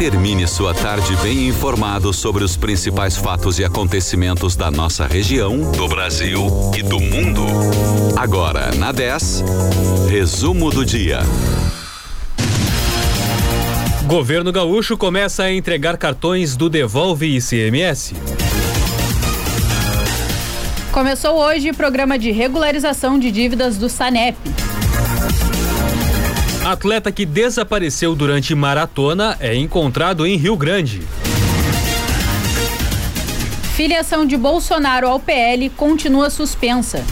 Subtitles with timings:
[0.00, 5.86] Termine sua tarde bem informado sobre os principais fatos e acontecimentos da nossa região, do
[5.86, 7.44] Brasil e do mundo.
[8.16, 9.44] Agora, na 10,
[10.08, 11.18] resumo do dia.
[14.06, 18.14] Governo Gaúcho começa a entregar cartões do Devolve ICMS.
[20.90, 24.38] Começou hoje o programa de regularização de dívidas do SANEP.
[26.70, 31.02] Atleta que desapareceu durante maratona é encontrado em Rio Grande.
[33.74, 37.04] Filiação de Bolsonaro ao PL continua suspensa.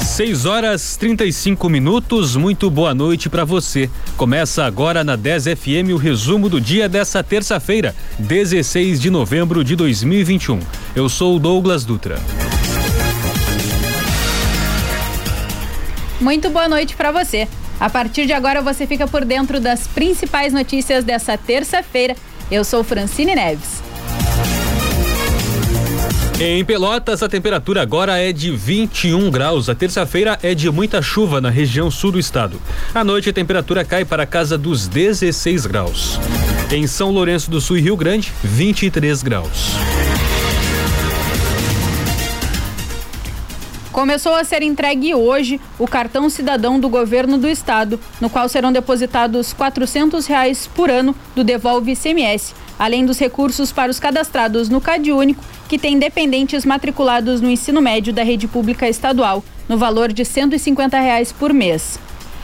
[0.00, 2.36] 6 horas 35 minutos.
[2.36, 3.88] Muito boa noite para você.
[4.16, 9.74] Começa agora na 10 FM o resumo do dia dessa terça-feira, 16 de novembro de
[9.74, 10.60] 2021.
[10.94, 12.18] Eu sou o Douglas Dutra.
[16.20, 17.46] Muito boa noite para você.
[17.78, 22.16] A partir de agora você fica por dentro das principais notícias dessa terça-feira.
[22.50, 23.82] Eu sou Francine Neves.
[26.40, 29.68] Em Pelotas, a temperatura agora é de 21 graus.
[29.68, 32.60] A terça-feira é de muita chuva na região sul do estado.
[32.94, 36.18] À noite, a temperatura cai para a casa dos 16 graus.
[36.70, 39.74] Em São Lourenço do Sul e Rio Grande, 23 graus.
[43.98, 48.70] Começou a ser entregue hoje o cartão cidadão do governo do estado, no qual serão
[48.70, 54.80] depositados 400 reais por ano do Devolve ICMS, além dos recursos para os cadastrados no
[54.80, 60.12] Cade Único que tem dependentes matriculados no ensino médio da rede pública estadual, no valor
[60.12, 61.98] de 150 reais por mês.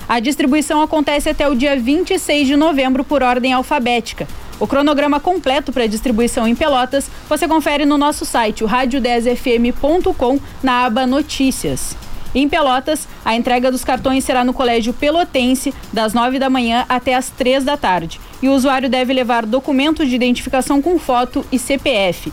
[0.08, 4.26] A distribuição acontece até o dia 26 de novembro por ordem alfabética.
[4.60, 10.84] O cronograma completo para distribuição em Pelotas você confere no nosso site, o rádio10fm.com, na
[10.86, 11.96] aba Notícias.
[12.34, 17.14] Em Pelotas, a entrega dos cartões será no Colégio Pelotense, das 9 da manhã até
[17.14, 18.20] as 3 da tarde.
[18.42, 22.32] E o usuário deve levar documento de identificação com foto e CPF.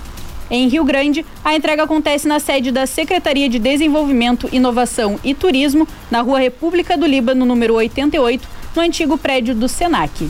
[0.49, 5.88] Em Rio Grande, a entrega acontece na sede da Secretaria de Desenvolvimento, Inovação e Turismo,
[6.09, 10.30] na Rua República do Líbano, número 88, no antigo prédio do SENAC.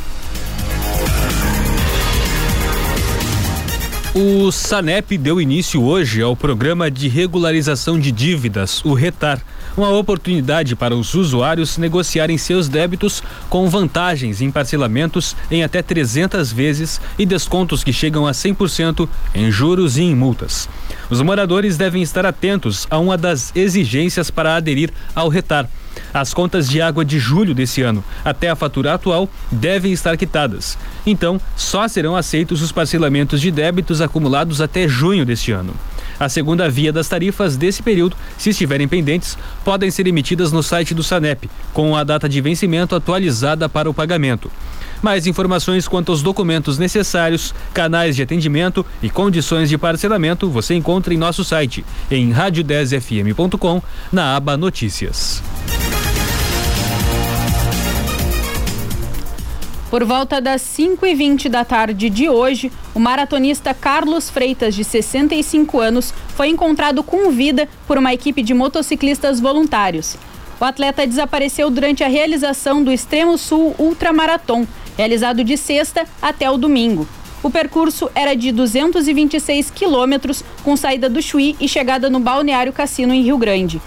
[4.14, 9.42] O SANEP deu início hoje ao programa de regularização de dívidas, o RETAR
[9.78, 16.52] uma oportunidade para os usuários negociarem seus débitos com vantagens em parcelamentos em até 300
[16.52, 20.68] vezes e descontos que chegam a 100% em juros e em multas.
[21.10, 25.70] Os moradores devem estar atentos a uma das exigências para aderir ao retar.
[26.14, 30.78] As contas de água de julho desse ano até a fatura atual devem estar quitadas.
[31.06, 35.74] Então, só serão aceitos os parcelamentos de débitos acumulados até junho deste ano.
[36.20, 39.36] A segunda via das tarifas desse período, se estiverem pendentes,
[39.66, 43.94] podem ser emitidas no site do SANEP, com a data de vencimento atualizada para o
[43.94, 44.52] pagamento.
[45.02, 51.12] Mais informações quanto aos documentos necessários, canais de atendimento e condições de parcelamento você encontra
[51.12, 53.82] em nosso site, em rádio10fm.com,
[54.12, 55.42] na aba Notícias.
[59.92, 66.14] Por volta das 5h20 da tarde de hoje, o maratonista Carlos Freitas, de 65 anos,
[66.30, 70.16] foi encontrado com vida por uma equipe de motociclistas voluntários.
[70.62, 74.66] O atleta desapareceu durante a realização do Extremo Sul Ultramaraton,
[74.96, 77.06] realizado de sexta até o domingo.
[77.44, 83.14] O percurso era de 226 quilômetros, com saída do Chuí e chegada no Balneário Cassino,
[83.14, 83.82] em Rio Grande.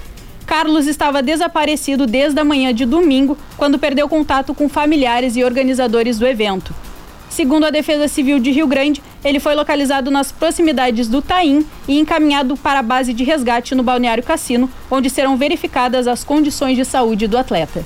[0.46, 6.18] Carlos estava desaparecido desde a manhã de domingo, quando perdeu contato com familiares e organizadores
[6.18, 6.74] do evento.
[7.28, 11.98] Segundo a Defesa Civil de Rio Grande, ele foi localizado nas proximidades do Taim e
[11.98, 16.84] encaminhado para a base de resgate no Balneário Cassino, onde serão verificadas as condições de
[16.84, 17.84] saúde do atleta.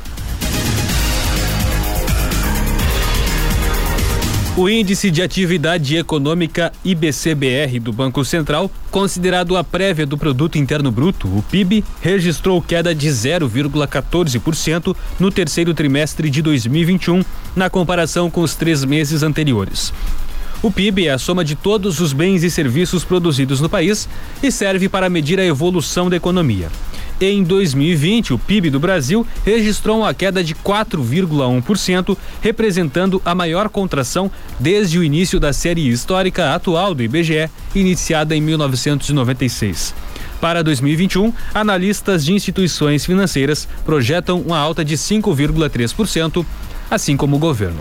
[4.58, 10.90] O Índice de Atividade Econômica IBCBR do Banco Central, considerado a prévia do Produto Interno
[10.90, 17.22] Bruto, o PIB, registrou queda de 0,14% no terceiro trimestre de 2021,
[17.54, 19.92] na comparação com os três meses anteriores.
[20.60, 24.08] O PIB é a soma de todos os bens e serviços produzidos no país
[24.42, 26.68] e serve para medir a evolução da economia.
[27.20, 34.30] Em 2020, o PIB do Brasil registrou uma queda de 4,1%, representando a maior contração
[34.58, 39.94] desde o início da série histórica atual do IBGE, iniciada em 1996.
[40.40, 46.46] Para 2021, analistas de instituições financeiras projetam uma alta de 5,3%,
[46.88, 47.80] assim como o governo.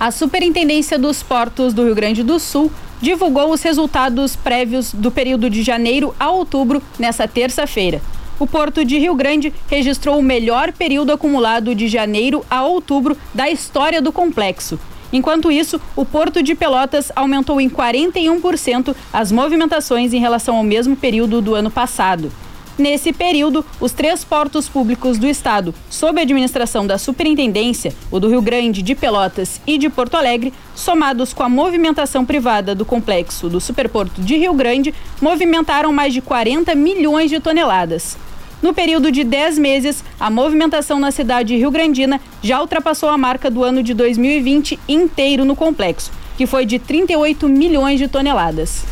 [0.00, 2.72] A Superintendência dos Portos do Rio Grande do Sul
[3.04, 8.00] divulgou os resultados prévios do período de janeiro a outubro nessa terça-feira.
[8.40, 13.48] o Porto de Rio Grande registrou o melhor período acumulado de janeiro a outubro da
[13.48, 14.80] história do complexo.
[15.12, 20.96] Enquanto isso, o Porto de Pelotas aumentou em 41% as movimentações em relação ao mesmo
[20.96, 22.32] período do ano passado.
[22.76, 28.28] Nesse período, os três portos públicos do estado, sob a administração da Superintendência, o do
[28.28, 33.48] Rio Grande, de Pelotas e de Porto Alegre, somados com a movimentação privada do complexo
[33.48, 38.16] do Superporto de Rio Grande, movimentaram mais de 40 milhões de toneladas.
[38.60, 43.62] No período de 10 meses, a movimentação na cidade rio-grandina já ultrapassou a marca do
[43.62, 48.84] ano de 2020 inteiro no complexo, que foi de 38 milhões de toneladas.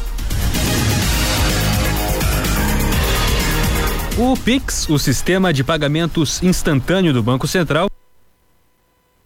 [4.18, 7.88] O Pix, o sistema de pagamentos instantâneo do Banco Central,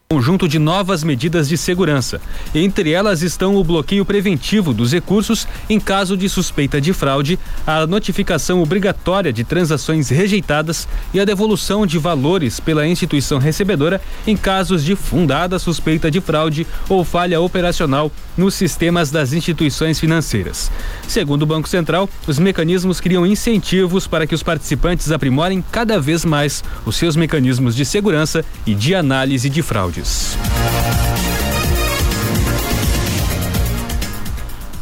[0.08, 2.20] conjunto de novas medidas de segurança.
[2.54, 7.36] Entre elas estão o bloqueio preventivo dos recursos em caso de suspeita de fraude,
[7.66, 14.36] a notificação obrigatória de transações rejeitadas e a devolução de valores pela instituição recebedora em
[14.36, 20.70] casos de fundada suspeita de fraude ou falha operacional nos sistemas das instituições financeiras.
[21.08, 26.24] Segundo o Banco Central, os mecanismos criam incentivos para que os participantes aprimorem cada vez
[26.24, 30.02] mais os seus mecanismos de segurança e de análise de fraude.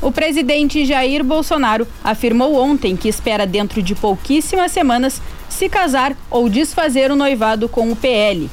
[0.05, 6.47] O presidente Jair Bolsonaro afirmou ontem que espera, dentro de pouquíssimas semanas, se casar ou
[6.47, 8.51] desfazer o noivado com o PL.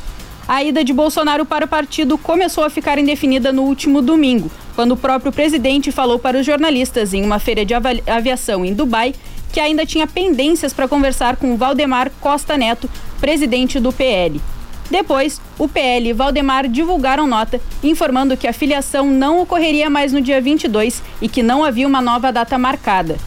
[0.47, 4.49] A ida de Bolsonaro para o partido começou a ficar indefinida no último domingo,
[4.81, 7.71] quando o próprio presidente falou para os jornalistas em uma feira de
[8.07, 9.13] aviação em Dubai
[9.53, 12.89] que ainda tinha pendências para conversar com Valdemar Costa Neto,
[13.19, 14.41] presidente do PL.
[14.89, 20.19] Depois, o PL e Valdemar divulgaram nota informando que a filiação não ocorreria mais no
[20.19, 23.19] dia 22 e que não havia uma nova data marcada.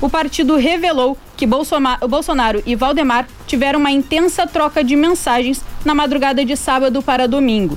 [0.00, 6.44] O partido revelou que Bolsonaro e Valdemar tiveram uma intensa troca de mensagens na madrugada
[6.44, 7.76] de sábado para domingo.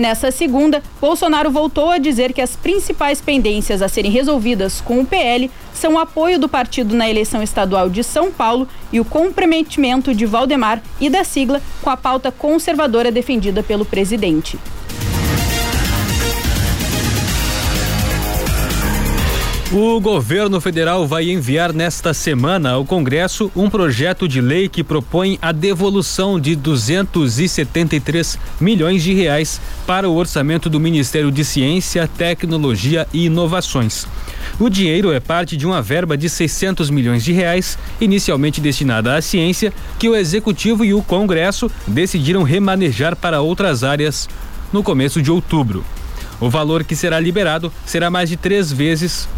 [0.00, 5.04] Nessa segunda, Bolsonaro voltou a dizer que as principais pendências a serem resolvidas com o
[5.04, 10.14] PL são o apoio do partido na eleição estadual de São Paulo e o comprometimento
[10.14, 14.58] de Valdemar e da sigla com a pauta conservadora defendida pelo presidente.
[19.72, 25.38] O governo federal vai enviar nesta semana ao Congresso um projeto de lei que propõe
[25.40, 33.06] a devolução de 273 milhões de reais para o orçamento do Ministério de Ciência, Tecnologia
[33.12, 34.08] e Inovações.
[34.58, 39.22] O dinheiro é parte de uma verba de 600 milhões de reais, inicialmente destinada à
[39.22, 44.28] ciência, que o Executivo e o Congresso decidiram remanejar para outras áreas
[44.72, 45.84] no começo de outubro.
[46.40, 49.28] O valor que será liberado será mais de três vezes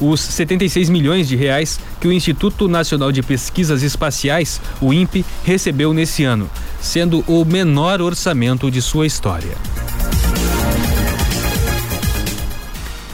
[0.00, 5.92] os 76 milhões de reais que o Instituto Nacional de Pesquisas Espaciais, o INPE, recebeu
[5.92, 6.50] nesse ano,
[6.80, 9.56] sendo o menor orçamento de sua história.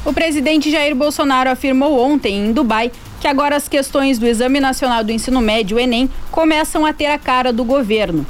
[0.05, 5.03] O presidente Jair Bolsonaro afirmou ontem em Dubai que agora as questões do Exame Nacional
[5.03, 8.25] do Ensino Médio, Enem, começam a ter a cara do governo.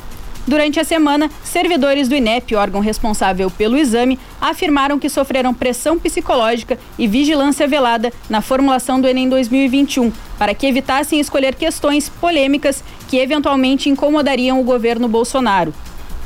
[0.46, 6.78] Durante a semana, servidores do INEP, órgão responsável pelo exame, afirmaram que sofreram pressão psicológica
[6.96, 13.16] e vigilância velada na formulação do Enem 2021, para que evitassem escolher questões polêmicas que
[13.16, 15.74] eventualmente incomodariam o governo Bolsonaro.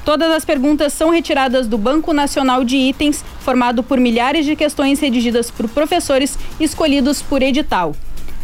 [0.05, 5.01] Todas as perguntas são retiradas do Banco Nacional de Itens, formado por milhares de questões
[5.01, 7.95] redigidas por professores escolhidos por edital.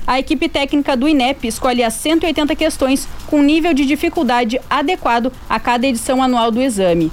[0.06, 5.58] A equipe técnica do INEP escolhe as 180 questões com nível de dificuldade adequado a
[5.58, 7.10] cada edição anual do exame.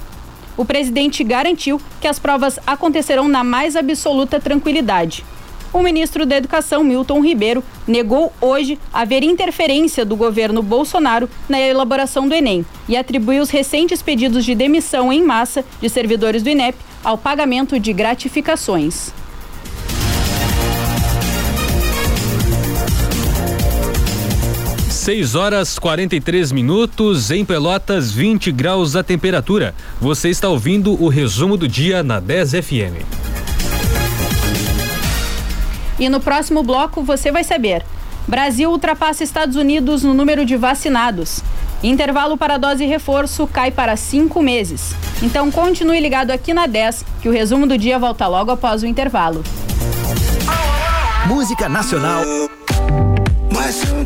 [0.56, 5.24] O presidente garantiu que as provas acontecerão na mais absoluta tranquilidade.
[5.72, 12.28] O ministro da Educação, Milton Ribeiro, negou hoje haver interferência do governo Bolsonaro na elaboração
[12.28, 16.78] do Enem e atribuiu os recentes pedidos de demissão em massa de servidores do INEP
[17.02, 19.12] ao pagamento de gratificações.
[25.04, 29.74] 6 horas 43 minutos, em Pelotas, 20 graus a temperatura.
[30.00, 33.04] Você está ouvindo o resumo do dia na 10 FM.
[35.98, 37.84] E no próximo bloco você vai saber:
[38.26, 41.42] Brasil ultrapassa Estados Unidos no número de vacinados.
[41.82, 44.94] Intervalo para dose reforço cai para cinco meses.
[45.22, 48.86] Então continue ligado aqui na 10, que o resumo do dia volta logo após o
[48.86, 49.44] intervalo.
[51.26, 52.24] Música Nacional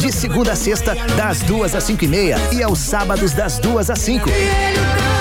[0.00, 3.90] De segunda a sexta, das duas às cinco e meia e aos sábados das duas
[3.90, 4.30] às cinco.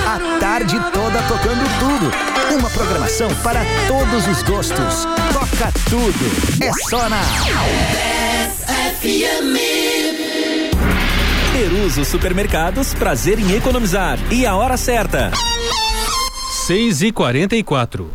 [0.08, 2.58] A tarde toda tocando tudo.
[2.58, 5.06] Uma programação para todos os gostos.
[5.34, 6.64] Toca tudo.
[6.64, 7.22] É só na
[11.52, 14.18] Peruso Supermercados, prazer em economizar.
[14.32, 15.32] E a hora certa.
[16.66, 18.10] 6 e 44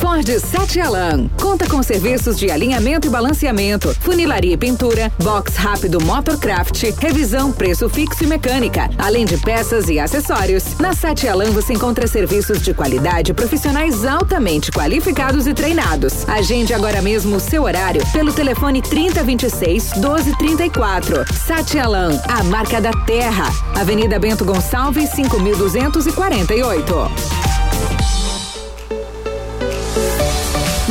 [0.00, 1.28] Ford Sete Alan.
[1.40, 7.86] Conta com serviços de alinhamento e balanceamento, funilaria e pintura, box rápido Motorcraft, revisão, preço
[7.88, 10.78] fixo e mecânica, além de peças e acessórios.
[10.78, 16.26] Na Sete Alan você encontra serviços de qualidade, profissionais altamente qualificados e treinados.
[16.26, 21.24] Agende agora mesmo o seu horário pelo telefone 3026 1234.
[21.46, 23.52] Sete Alan, a marca da terra.
[23.78, 27.49] Avenida Bento Gonçalves, 5248.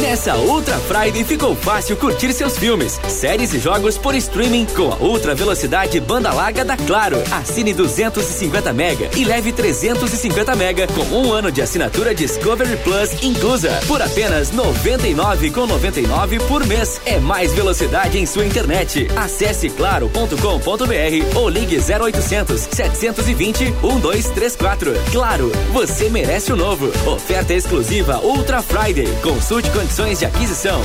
[0.09, 4.95] Nessa Ultra Friday ficou fácil curtir seus filmes, séries e jogos por streaming com a
[4.95, 7.17] ultra velocidade banda larga da Claro.
[7.29, 13.69] Assine 250 mega e leve 350 mega com um ano de assinatura Discovery Plus inclusa
[13.87, 16.99] por apenas 99 com 99 por mês.
[17.05, 19.07] É mais velocidade em sua internet.
[19.15, 24.91] Acesse claro.com.br ou ligue 0800 720 1234.
[25.11, 26.87] Claro, você merece o novo.
[27.07, 29.07] Oferta exclusiva Ultra Friday.
[29.21, 30.81] Consulte condições de aquisição.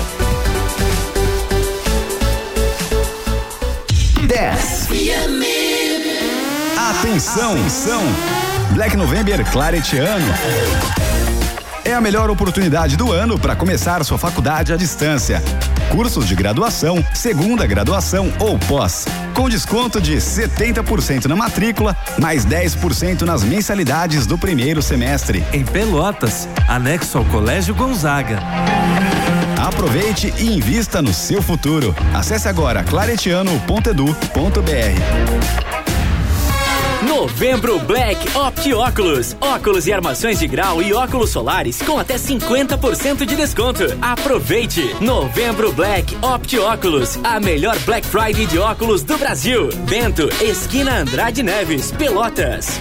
[4.27, 4.89] 10.
[6.99, 8.03] Atenção, atenção.
[8.73, 10.27] Black November Claretiano.
[11.85, 15.43] É a melhor oportunidade do ano para começar sua faculdade à distância.
[15.91, 19.05] Cursos de graduação, segunda graduação ou pós.
[19.35, 25.45] Com desconto de 70% na matrícula, mais 10% nas mensalidades do primeiro semestre.
[25.53, 28.39] Em Pelotas, anexo ao Colégio Gonzaga.
[29.61, 31.95] Aproveite e invista no seu futuro.
[32.15, 35.74] Acesse agora claretiano.edu.br.
[37.07, 39.37] Novembro Black Opt Óculos.
[39.41, 43.85] Óculos e armações de grau e óculos solares com até 50% de desconto.
[44.01, 44.97] Aproveite!
[45.01, 47.19] Novembro Black Opt Óculos.
[47.23, 49.69] A melhor Black Friday de óculos do Brasil.
[49.89, 52.81] Bento, esquina Andrade Neves, Pelotas.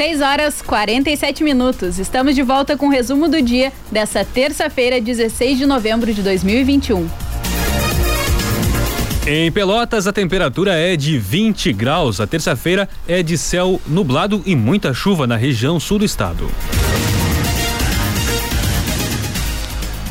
[0.00, 1.98] Seis horas 47 minutos.
[1.98, 7.06] Estamos de volta com o resumo do dia dessa terça-feira, 16 de novembro de 2021.
[9.26, 12.18] Em Pelotas, a temperatura é de 20 graus.
[12.18, 16.50] A terça-feira é de céu nublado e muita chuva na região sul do estado.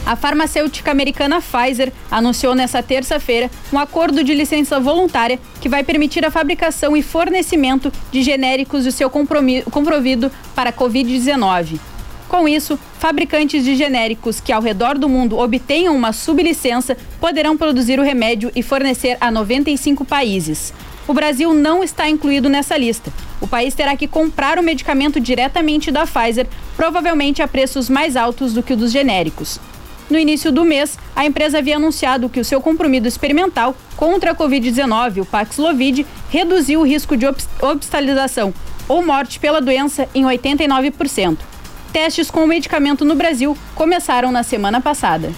[0.09, 6.25] A farmacêutica americana Pfizer anunciou nesta terça-feira um acordo de licença voluntária que vai permitir
[6.25, 11.79] a fabricação e fornecimento de genéricos de seu comprovido para a Covid-19.
[12.27, 17.99] Com isso, fabricantes de genéricos que ao redor do mundo obtenham uma sublicença poderão produzir
[17.99, 20.73] o remédio e fornecer a 95 países.
[21.07, 23.13] O Brasil não está incluído nessa lista.
[23.39, 28.53] O país terá que comprar o medicamento diretamente da Pfizer, provavelmente a preços mais altos
[28.53, 29.59] do que o dos genéricos.
[30.09, 34.35] No início do mês, a empresa havia anunciado que o seu compromisso experimental contra a
[34.35, 37.27] Covid-19, o Paxlovid, reduziu o risco de
[37.61, 38.53] hospitalização
[38.87, 41.37] ou morte pela doença em 89%.
[41.93, 45.31] Testes com o medicamento no Brasil começaram na semana passada.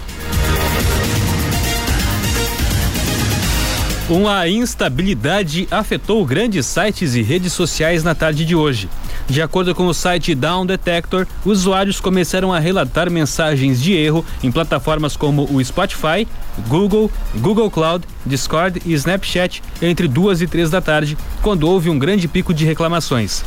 [4.10, 8.88] Uma instabilidade afetou grandes sites e redes sociais na tarde de hoje.
[9.28, 14.50] De acordo com o site Down Detector, usuários começaram a relatar mensagens de erro em
[14.50, 16.26] plataformas como o Spotify,
[16.66, 21.98] Google, Google Cloud, Discord e Snapchat entre duas e três da tarde, quando houve um
[21.98, 23.44] grande pico de reclamações.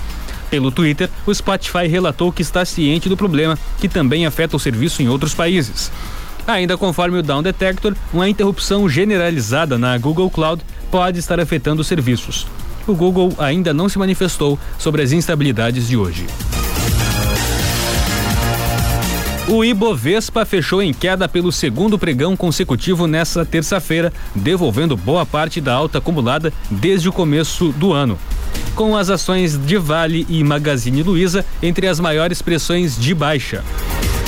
[0.49, 5.01] Pelo Twitter, o Spotify relatou que está ciente do problema, que também afeta o serviço
[5.01, 5.91] em outros países.
[6.47, 10.61] Ainda conforme o Down Detector, uma interrupção generalizada na Google Cloud
[10.91, 12.45] pode estar afetando os serviços.
[12.87, 16.27] O Google ainda não se manifestou sobre as instabilidades de hoje.
[19.47, 25.73] O Ibovespa fechou em queda pelo segundo pregão consecutivo nesta terça-feira, devolvendo boa parte da
[25.73, 28.17] alta acumulada desde o começo do ano.
[28.75, 33.63] com as ações de Vale e Magazine Luiza entre as maiores pressões de baixa.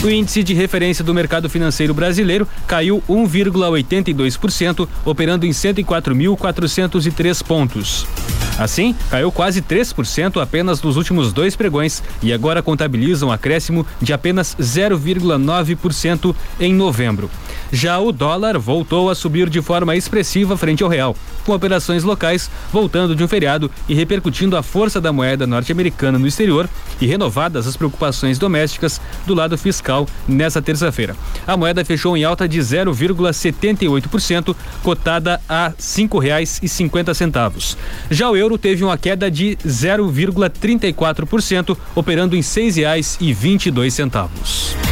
[0.03, 8.05] O índice de referência do mercado financeiro brasileiro caiu 1,82%, operando em 104.403 pontos.
[8.57, 14.13] Assim, caiu quase 3% apenas nos últimos dois pregões e agora contabiliza um acréscimo de
[14.13, 17.29] apenas 0,9% em novembro.
[17.71, 22.49] Já o dólar voltou a subir de forma expressiva frente ao real, com operações locais
[22.71, 27.67] voltando de um feriado e repercutindo a força da moeda norte-americana no exterior e renovadas
[27.67, 31.15] as preocupações domésticas do lado fiscal nessa terça-feira.
[31.45, 37.77] A moeda fechou em alta de 0,78%, cotada a cinquenta centavos.
[38.09, 44.86] Já o euro euro teve uma queda de 0,34%, operando em R$ 6,22.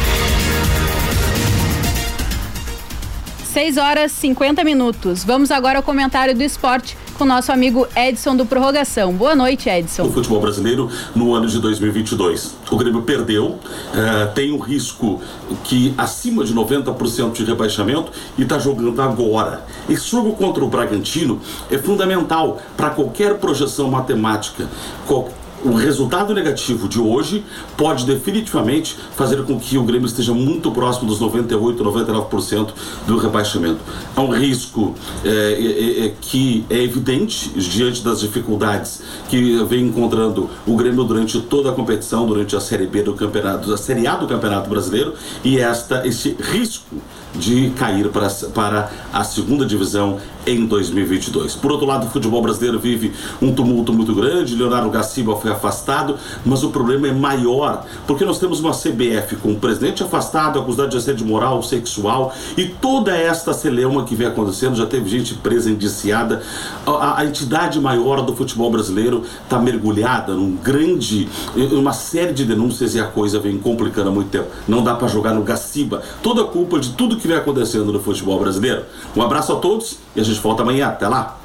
[3.56, 5.24] 6 horas 50 minutos.
[5.24, 9.14] Vamos agora ao comentário do esporte com nosso amigo Edson do Prorrogação.
[9.14, 10.02] Boa noite, Edson.
[10.02, 12.54] O futebol brasileiro no ano de 2022.
[12.70, 13.58] O Grêmio perdeu,
[13.94, 15.22] eh, tem um risco
[15.64, 19.64] que acima de 90% de rebaixamento e está jogando agora.
[19.88, 24.68] Esse jogo contra o Bragantino é fundamental para qualquer projeção matemática.
[25.06, 25.30] Qual
[25.64, 27.44] o resultado negativo de hoje
[27.76, 32.68] pode definitivamente fazer com que o Grêmio esteja muito próximo dos 98, 99%
[33.06, 33.80] do rebaixamento.
[34.14, 34.94] Há um risco
[35.24, 41.40] é, é, é, que é evidente diante das dificuldades que vem encontrando o Grêmio durante
[41.40, 45.14] toda a competição, durante a Série B do campeonato, a Série A do Campeonato Brasileiro,
[45.42, 46.96] e esta, este risco
[47.34, 51.56] de cair para, para a segunda divisão em 2022.
[51.56, 53.12] Por outro lado, o futebol brasileiro vive
[53.42, 54.54] um tumulto muito grande.
[54.54, 59.52] Leonardo Gaciba foi afastado, mas o problema é maior, porque nós temos uma CBF com
[59.52, 64.76] o presidente afastado, acusado de assédio moral, sexual e toda esta celeuma que vem acontecendo.
[64.76, 66.42] Já teve gente presa, indiciada.
[66.86, 71.28] A, a entidade maior do futebol brasileiro está mergulhada num grande,
[71.72, 74.46] uma série de denúncias e a coisa vem complicando há muito tempo.
[74.68, 78.00] Não dá para jogar no Gaciba toda a culpa de tudo que vem acontecendo no
[78.00, 78.84] futebol brasileiro.
[79.16, 80.88] Um abraço a todos e a gente volta amanhã.
[80.88, 81.38] Até lá.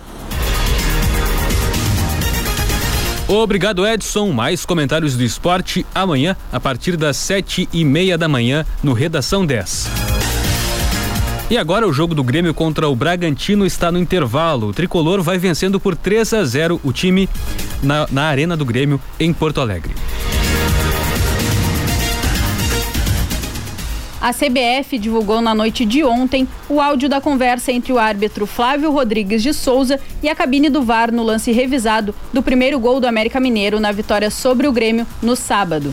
[3.27, 4.31] Obrigado, Edson.
[4.31, 9.45] Mais comentários do esporte amanhã, a partir das sete e meia da manhã, no Redação
[9.45, 9.89] 10.
[11.49, 14.67] E agora o jogo do Grêmio contra o Bragantino está no intervalo.
[14.67, 17.27] O tricolor vai vencendo por 3 a 0 o time
[17.83, 19.93] na, na Arena do Grêmio, em Porto Alegre.
[24.21, 28.91] A CBF divulgou na noite de ontem o áudio da conversa entre o árbitro Flávio
[28.91, 33.07] Rodrigues de Souza e a cabine do VAR no lance revisado do primeiro gol do
[33.07, 35.91] América Mineiro na vitória sobre o Grêmio no sábado.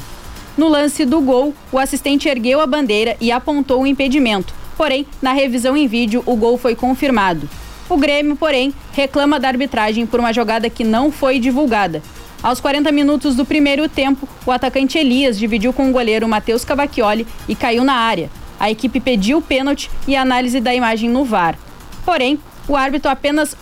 [0.58, 4.52] No lance do gol, o assistente ergueu a bandeira e apontou o impedimento.
[4.76, 7.48] Porém, na revisão em vídeo, o gol foi confirmado.
[7.88, 12.02] O Grêmio, porém, reclama da arbitragem por uma jogada que não foi divulgada.
[12.40, 17.26] Aos 40 minutos do primeiro tempo, o atacante Elias dividiu com o goleiro Matheus Cavacchioli
[17.48, 18.30] e caiu na área.
[18.60, 21.58] A equipe pediu o pênalti e análise da imagem no VAR.
[22.04, 23.56] Porém, o árbitro apenas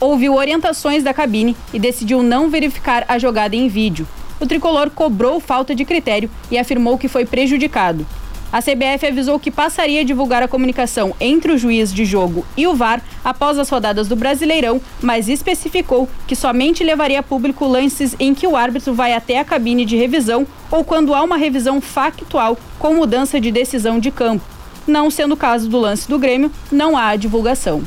[0.00, 4.08] ouviu orientações da cabine e decidiu não verificar a jogada em vídeo.
[4.40, 8.06] O tricolor cobrou falta de critério e afirmou que foi prejudicado.
[8.52, 12.66] A CBF avisou que passaria a divulgar a comunicação entre o juiz de jogo e
[12.66, 18.14] o VAR após as rodadas do Brasileirão, mas especificou que somente levaria a público lances
[18.20, 21.80] em que o árbitro vai até a cabine de revisão ou quando há uma revisão
[21.80, 24.44] factual com mudança de decisão de campo.
[24.86, 27.82] Não sendo o caso do lance do Grêmio, não há divulgação.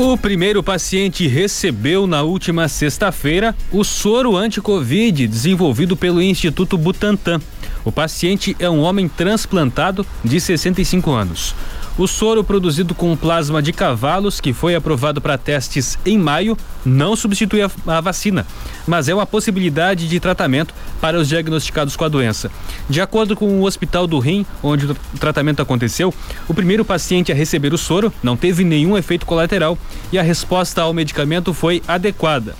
[0.00, 7.40] O primeiro paciente recebeu na última sexta-feira o soro anti-Covid desenvolvido pelo Instituto Butantan.
[7.84, 11.52] O paciente é um homem transplantado de 65 anos.
[11.98, 16.56] O soro produzido com plasma de cavalos, que foi aprovado para testes em maio,
[16.86, 18.46] não substitui a, a, vacina,
[18.86, 22.52] mas é uma possibilidade de tratamento para os diagnosticados com a doença.
[22.88, 26.14] De acordo com o Hospital do Rim, onde o tratamento aconteceu,
[26.46, 29.76] o primeiro paciente a receber o soro não teve nenhum efeito colateral
[30.12, 32.54] e a resposta ao medicamento foi adequada.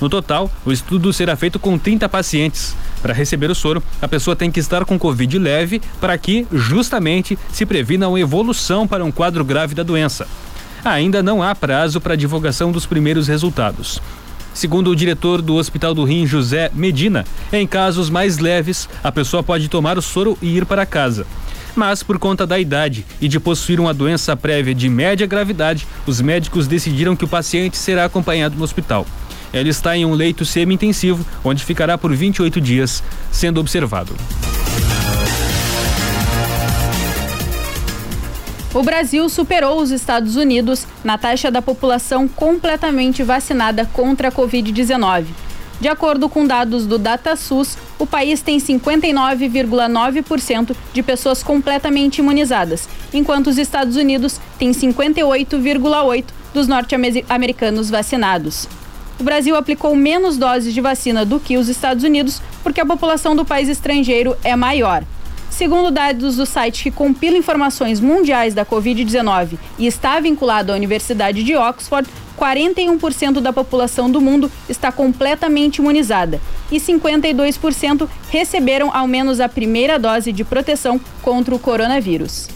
[0.00, 2.74] No total, o estudo será feito com 30 pacientes.
[3.00, 7.38] Para receber o soro, a pessoa tem que estar com Covid leve para que, justamente,
[7.52, 10.26] se previna uma evolução para um quadro grave da doença.
[10.84, 14.00] Ainda não há prazo para a divulgação dos primeiros resultados.
[14.52, 19.42] Segundo o diretor do Hospital do Rim, José Medina, em casos mais leves, a pessoa
[19.42, 21.26] pode tomar o soro e ir para casa.
[21.74, 26.20] Mas, por conta da idade e de possuir uma doença prévia de média gravidade, os
[26.20, 29.04] médicos decidiram que o paciente será acompanhado no hospital.
[29.54, 34.12] Ele está em um leito semi-intensivo, onde ficará por 28 dias sendo observado.
[38.74, 45.26] O Brasil superou os Estados Unidos na taxa da população completamente vacinada contra a Covid-19.
[45.80, 53.46] De acordo com dados do DataSUS, o país tem 59,9% de pessoas completamente imunizadas, enquanto
[53.46, 58.66] os Estados Unidos têm 58,8% dos norte-americanos vacinados.
[59.18, 63.36] O Brasil aplicou menos doses de vacina do que os Estados Unidos porque a população
[63.36, 65.04] do país estrangeiro é maior.
[65.50, 71.44] Segundo dados do site que compila informações mundiais da Covid-19 e está vinculado à Universidade
[71.44, 76.40] de Oxford, 41% da população do mundo está completamente imunizada
[76.72, 82.48] e 52% receberam ao menos a primeira dose de proteção contra o coronavírus.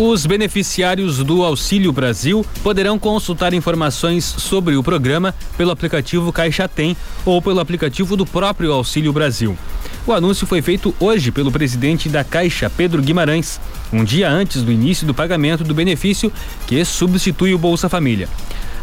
[0.00, 6.96] Os beneficiários do Auxílio Brasil poderão consultar informações sobre o programa pelo aplicativo Caixa Tem
[7.24, 9.58] ou pelo aplicativo do próprio Auxílio Brasil.
[10.06, 13.60] O anúncio foi feito hoje pelo presidente da Caixa, Pedro Guimarães,
[13.92, 16.32] um dia antes do início do pagamento do benefício
[16.68, 18.28] que substitui o Bolsa Família.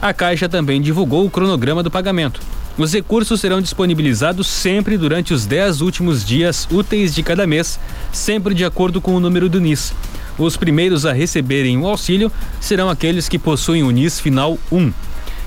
[0.01, 2.41] A Caixa também divulgou o cronograma do pagamento.
[2.77, 7.79] Os recursos serão disponibilizados sempre durante os 10 últimos dias úteis de cada mês,
[8.11, 9.93] sempre de acordo com o número do NIS.
[10.37, 14.91] Os primeiros a receberem o auxílio serão aqueles que possuem o NIS final 1.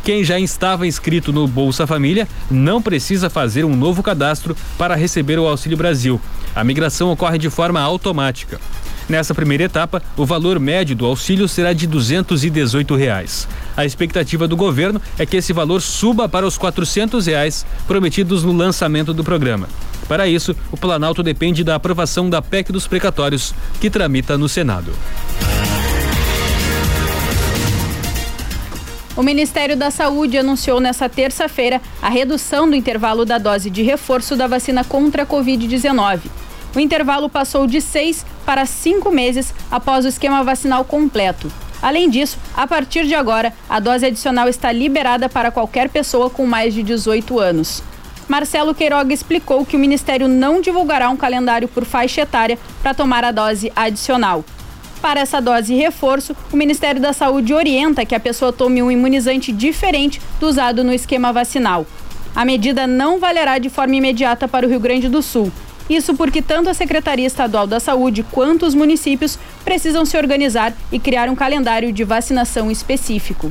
[0.03, 5.38] Quem já estava inscrito no Bolsa Família não precisa fazer um novo cadastro para receber
[5.38, 6.18] o Auxílio Brasil.
[6.55, 8.59] A migração ocorre de forma automática.
[9.09, 13.48] Nessa primeira etapa, o valor médio do auxílio será de 218 reais.
[13.77, 18.53] A expectativa do governo é que esse valor suba para os 400 reais prometidos no
[18.53, 19.68] lançamento do programa.
[20.09, 24.92] Para isso, o Planalto depende da aprovação da PEC dos precatórios, que tramita no Senado.
[29.14, 34.37] O Ministério da Saúde anunciou nesta terça-feira a redução do intervalo da dose de reforço
[34.37, 36.21] da vacina contra a Covid-19.
[36.75, 41.51] O intervalo passou de seis para cinco meses após o esquema vacinal completo.
[41.83, 46.47] Além disso, a partir de agora, a dose adicional está liberada para qualquer pessoa com
[46.47, 47.83] mais de 18 anos.
[48.29, 53.25] Marcelo Queiroga explicou que o Ministério não divulgará um calendário por faixa etária para tomar
[53.25, 54.45] a dose adicional.
[55.01, 59.51] Para essa dose reforço, o Ministério da Saúde orienta que a pessoa tome um imunizante
[59.51, 61.87] diferente do usado no esquema vacinal.
[62.37, 65.51] A medida não valerá de forma imediata para o Rio Grande do Sul
[65.88, 70.99] isso porque tanto a Secretaria Estadual da Saúde quanto os municípios precisam se organizar e
[70.99, 73.51] criar um calendário de vacinação específico.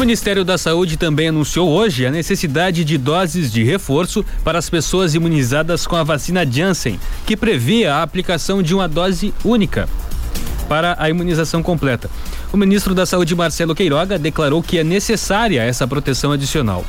[0.00, 5.14] Ministério da Saúde também anunciou hoje a necessidade de doses de reforço para as pessoas
[5.14, 9.86] imunizadas com a vacina Janssen, que previa a aplicação de uma dose única
[10.66, 12.08] para a imunização completa.
[12.50, 16.82] O ministro da Saúde, Marcelo Queiroga, declarou que é necessária essa proteção adicional.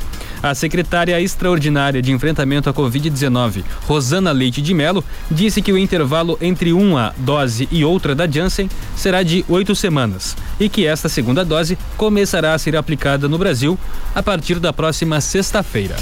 [0.44, 6.36] A secretária extraordinária de enfrentamento à Covid-19, Rosana Leite de Mello, disse que o intervalo
[6.42, 11.46] entre uma dose e outra da Janssen será de oito semanas e que esta segunda
[11.46, 13.78] dose começará a ser aplicada no Brasil
[14.16, 15.96] a partir da próxima sexta-feira.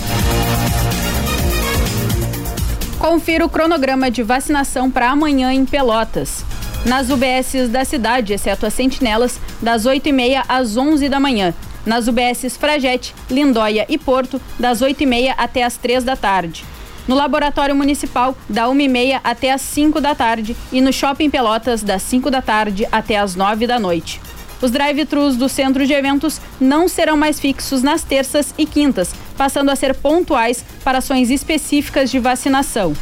[2.97, 6.45] Confira o cronograma de vacinação para amanhã em Pelotas.
[6.85, 11.53] Nas UBSs da cidade, exceto as sentinelas, das 8h30 às 11 da manhã
[11.85, 16.63] nas UBSs Fragete, Lindóia e Porto, das 8h30 até as 3 da tarde.
[17.07, 22.03] No Laboratório Municipal, da 1h30 até as 5 da tarde e no Shopping Pelotas, das
[22.03, 24.21] 5 da tarde até as 9 da noite.
[24.61, 29.69] Os drive-thrus do centro de eventos não serão mais fixos nas terças e quintas, passando
[29.71, 32.93] a ser pontuais para ações específicas de vacinação.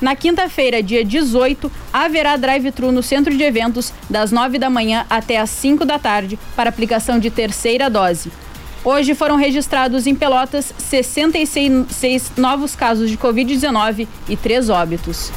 [0.00, 5.38] Na quinta-feira, dia 18, haverá drive-thru no centro de eventos das 9 da manhã até
[5.38, 8.30] as 5 da tarde para aplicação de terceira dose.
[8.84, 15.32] Hoje foram registrados em Pelotas 66 novos casos de Covid-19 e três óbitos.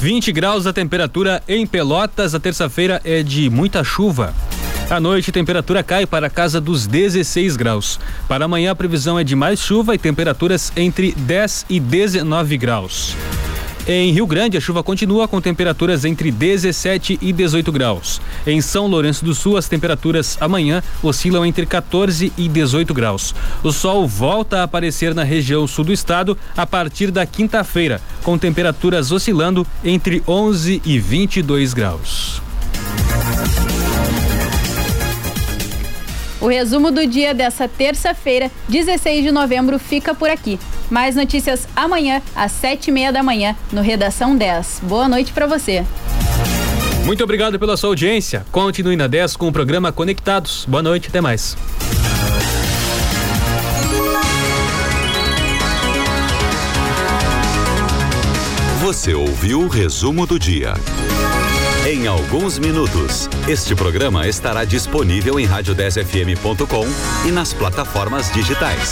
[0.00, 2.34] Vinte graus a temperatura em Pelotas.
[2.34, 4.32] A terça-feira é de muita chuva.
[4.88, 7.98] À noite, a temperatura cai para a casa dos 16 graus.
[8.28, 13.16] Para amanhã, a previsão é de mais chuva e temperaturas entre 10 e 19 graus.
[13.88, 18.20] Em Rio Grande, a chuva continua com temperaturas entre 17 e 18 graus.
[18.46, 23.34] Em São Lourenço do Sul, as temperaturas amanhã oscilam entre 14 e 18 graus.
[23.64, 28.38] O sol volta a aparecer na região sul do estado a partir da quinta-feira, com
[28.38, 32.40] temperaturas oscilando entre 11 e 22 graus.
[36.46, 40.60] O resumo do dia dessa terça-feira, 16 de novembro, fica por aqui.
[40.88, 44.82] Mais notícias amanhã, às sete e meia da manhã, no Redação 10.
[44.84, 45.84] Boa noite para você.
[47.04, 48.46] Muito obrigado pela sua audiência.
[48.52, 50.64] Continue na 10 com o programa Conectados.
[50.68, 51.56] Boa noite, até mais.
[58.82, 60.74] Você ouviu o resumo do dia.
[61.86, 66.84] Em alguns minutos, este programa estará disponível em rádio10fm.com
[67.28, 68.82] e nas plataformas digitais.